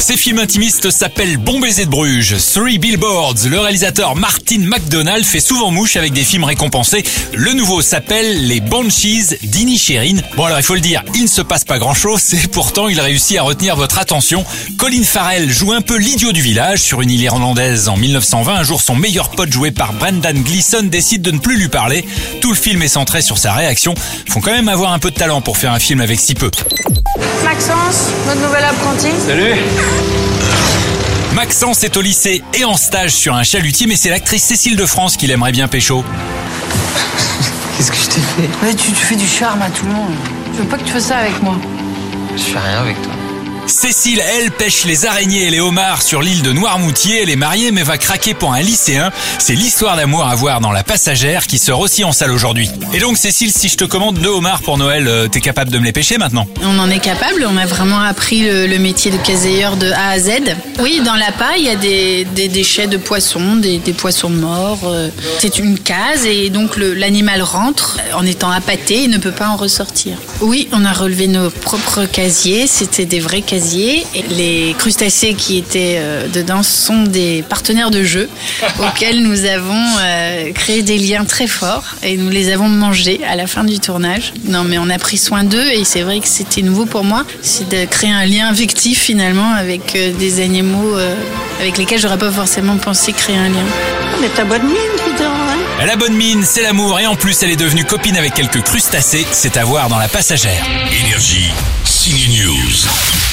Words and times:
Ces 0.00 0.16
films 0.16 0.38
intimistes 0.38 0.90
s'appellent 0.90 1.36
Bon 1.36 1.60
baiser 1.60 1.84
de 1.84 1.90
Bruges, 1.90 2.36
Three 2.54 2.78
Billboards. 2.78 3.34
Le 3.46 3.58
réalisateur 3.58 4.16
Martin 4.16 4.60
McDonald 4.60 5.24
fait 5.24 5.40
souvent 5.40 5.70
mouche 5.70 5.96
avec 5.96 6.12
des 6.12 6.22
films 6.22 6.44
récompensés. 6.44 7.02
Le 7.34 7.52
nouveau 7.52 7.82
s'appelle 7.82 8.46
Les 8.46 8.60
Banshees 8.60 9.36
d'Inisherin. 9.42 10.16
Bon 10.36 10.44
alors 10.44 10.58
il 10.58 10.62
faut 10.62 10.74
le 10.74 10.80
dire, 10.80 11.02
il 11.14 11.24
ne 11.24 11.28
se 11.28 11.42
passe 11.42 11.64
pas 11.64 11.78
grand 11.78 11.94
chose 11.94 12.32
et 12.44 12.48
pourtant 12.48 12.88
il 12.88 13.00
réussit 13.00 13.36
à 13.38 13.42
retenir 13.42 13.76
votre 13.76 13.98
attention. 13.98 14.44
Colin 14.78 15.02
Farrell 15.02 15.50
joue 15.50 15.72
un 15.72 15.82
peu 15.82 15.96
l'idiot 15.96 16.32
du 16.32 16.40
village 16.40 16.80
sur 16.80 17.02
une 17.02 17.10
île 17.10 17.22
irlandaise 17.22 17.88
en 17.88 17.96
1920. 17.96 18.54
Un 18.54 18.62
jour 18.62 18.80
son 18.80 18.94
meilleur 18.94 19.30
pote 19.30 19.52
joué 19.52 19.72
par 19.72 19.92
Brendan 19.92 20.42
Gleeson 20.42 20.84
décide 20.84 21.22
de 21.22 21.32
ne 21.32 21.38
plus 21.38 21.58
lui 21.58 21.68
parler. 21.68 22.04
Tout 22.40 22.50
le 22.50 22.56
film 22.56 22.82
est 22.82 22.88
centré 22.88 23.20
sur 23.20 23.36
sa 23.36 23.52
réaction. 23.52 23.94
Faut 24.28 24.40
quand 24.40 24.52
même 24.52 24.68
avoir 24.68 24.92
un 24.92 24.98
peu 24.98 25.10
de 25.10 25.16
talent 25.16 25.40
pour 25.40 25.58
faire 25.58 25.72
un 25.72 25.80
film 25.80 26.00
avec 26.00 26.20
si 26.20 26.34
peu. 26.34 26.50
Maxence, 27.48 28.10
notre 28.26 28.42
nouvel 28.42 28.62
apprenti. 28.62 29.08
Maxence 31.34 31.82
est 31.82 31.96
au 31.96 32.02
lycée 32.02 32.42
et 32.52 32.66
en 32.66 32.76
stage 32.76 33.12
sur 33.12 33.34
un 33.34 33.42
chalutier, 33.42 33.86
mais 33.86 33.96
c'est 33.96 34.10
l'actrice 34.10 34.42
Cécile 34.42 34.76
de 34.76 34.84
France 34.84 35.16
qu'il 35.16 35.30
aimerait 35.30 35.52
bien 35.52 35.66
pécho. 35.66 36.04
Qu'est-ce 37.78 37.90
que 37.90 37.96
je 37.96 38.08
t'ai 38.08 38.20
fait? 38.20 38.66
Ouais, 38.66 38.74
tu, 38.74 38.92
tu 38.92 39.02
fais 39.02 39.16
du 39.16 39.26
charme 39.26 39.62
à 39.62 39.70
tout 39.70 39.86
le 39.86 39.92
monde. 39.92 40.12
Je 40.52 40.58
veux 40.58 40.68
pas 40.68 40.76
que 40.76 40.84
tu 40.84 40.92
fasses 40.92 41.06
ça 41.06 41.16
avec 41.16 41.42
moi. 41.42 41.56
Je 42.36 42.42
fais 42.42 42.58
rien 42.58 42.80
avec 42.80 43.00
toi. 43.00 43.12
Cécile, 43.68 44.22
elle, 44.26 44.50
pêche 44.50 44.86
les 44.86 45.04
araignées 45.04 45.46
et 45.46 45.50
les 45.50 45.60
homards 45.60 46.00
sur 46.00 46.22
l'île 46.22 46.40
de 46.40 46.52
Noirmoutier. 46.52 47.22
Elle 47.22 47.28
est 47.28 47.36
mariée 47.36 47.70
mais 47.70 47.82
va 47.82 47.98
craquer 47.98 48.32
pour 48.32 48.54
un 48.54 48.62
lycéen. 48.62 49.12
C'est 49.38 49.54
l'histoire 49.54 49.94
d'amour 49.94 50.26
à 50.26 50.34
voir 50.34 50.60
dans 50.60 50.72
La 50.72 50.82
Passagère 50.82 51.46
qui 51.46 51.58
sort 51.58 51.78
aussi 51.80 52.02
en 52.02 52.12
salle 52.12 52.32
aujourd'hui. 52.32 52.70
Et 52.94 52.98
donc 52.98 53.18
Cécile, 53.18 53.52
si 53.52 53.68
je 53.68 53.76
te 53.76 53.84
commande 53.84 54.18
deux 54.20 54.30
homards 54.30 54.62
pour 54.62 54.78
Noël, 54.78 55.06
euh, 55.06 55.28
t'es 55.28 55.42
capable 55.42 55.70
de 55.70 55.78
me 55.78 55.84
les 55.84 55.92
pêcher 55.92 56.16
maintenant? 56.16 56.46
On 56.62 56.78
en 56.78 56.88
est 56.88 56.98
capable, 56.98 57.46
on 57.46 57.58
a 57.58 57.66
vraiment 57.66 58.00
appris 58.00 58.40
le, 58.40 58.78
métier 58.78 59.10
de 59.10 59.18
caseilleur 59.18 59.76
de 59.76 59.90
A 59.90 60.10
à 60.12 60.18
Z. 60.18 60.30
Oui, 60.80 61.02
dans 61.04 61.16
la 61.16 61.30
paille, 61.32 61.60
il 61.60 61.66
y 61.66 61.68
a 61.68 61.76
des, 61.76 62.48
déchets 62.48 62.86
de 62.86 62.96
poissons, 62.96 63.56
des, 63.56 63.80
poissons 63.92 64.30
morts. 64.30 64.80
euh, 64.86 65.10
C'est 65.40 65.58
une 65.58 65.78
case 65.78 66.24
et 66.24 66.48
donc 66.48 66.78
l'animal 66.78 67.42
rentre 67.42 67.98
en 68.14 68.24
étant 68.24 68.50
appâté 68.50 69.04
et 69.04 69.08
ne 69.08 69.18
peut 69.18 69.32
pas 69.32 69.48
en 69.48 69.56
ressortir. 69.56 70.16
Oui, 70.40 70.68
on 70.72 70.86
a 70.86 70.92
relevé 70.92 71.26
nos 71.26 71.50
propres 71.50 72.06
casiers, 72.06 72.66
c'était 72.66 73.04
des 73.04 73.20
vrais 73.20 73.42
casiers. 73.42 73.57
Et 73.58 74.04
les 74.30 74.74
crustacés 74.78 75.34
qui 75.34 75.58
étaient 75.58 75.96
euh, 75.98 76.28
dedans 76.28 76.62
sont 76.62 77.02
des 77.02 77.42
partenaires 77.48 77.90
de 77.90 78.04
jeu 78.04 78.28
auxquels 78.78 79.22
nous 79.22 79.44
avons 79.44 79.84
euh, 80.00 80.52
créé 80.52 80.82
des 80.82 80.98
liens 80.98 81.24
très 81.24 81.46
forts 81.46 81.96
et 82.02 82.16
nous 82.16 82.30
les 82.30 82.52
avons 82.52 82.68
mangés 82.68 83.20
à 83.28 83.36
la 83.36 83.46
fin 83.46 83.64
du 83.64 83.80
tournage. 83.80 84.32
Non, 84.44 84.64
mais 84.64 84.78
on 84.78 84.88
a 84.90 84.98
pris 84.98 85.18
soin 85.18 85.44
d'eux 85.44 85.68
et 85.72 85.84
c'est 85.84 86.02
vrai 86.02 86.20
que 86.20 86.28
c'était 86.28 86.62
nouveau 86.62 86.86
pour 86.86 87.04
moi, 87.04 87.24
c'est 87.42 87.68
de 87.68 87.84
créer 87.84 88.10
un 88.10 88.24
lien 88.26 88.48
affectif 88.48 89.00
finalement 89.00 89.52
avec 89.52 89.94
euh, 89.96 90.12
des 90.12 90.42
animaux 90.42 90.96
euh, 90.96 91.14
avec 91.60 91.78
lesquels 91.78 91.98
j'aurais 91.98 92.18
pas 92.18 92.30
forcément 92.30 92.76
pensé 92.76 93.12
créer 93.12 93.36
un 93.36 93.48
lien. 93.48 93.64
Mais 94.20 94.28
t'as 94.34 94.44
bonne 94.44 94.64
mine, 94.64 94.74
donc, 94.96 95.20
hein. 95.20 95.58
Elle 95.80 95.90
a 95.90 95.96
bonne 95.96 96.14
mine, 96.14 96.42
c'est 96.44 96.62
l'amour 96.62 96.98
et 96.98 97.06
en 97.06 97.16
plus 97.16 97.42
elle 97.42 97.50
est 97.50 97.56
devenue 97.56 97.84
copine 97.84 98.16
avec 98.16 98.34
quelques 98.34 98.62
crustacés. 98.62 99.26
C'est 99.32 99.56
à 99.56 99.64
voir 99.64 99.88
dans 99.88 99.98
La 99.98 100.08
Passagère. 100.08 100.64
Énergie. 101.04 101.50
Signe 101.84 102.42
News. 102.42 103.27